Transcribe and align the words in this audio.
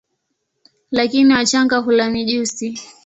Lakini 0.91 1.33
wachanga 1.33 1.77
hula 1.77 2.09
mijusi. 2.09 2.79